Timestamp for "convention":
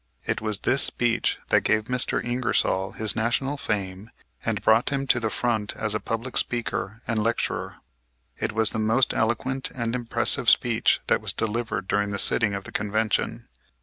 12.71-13.47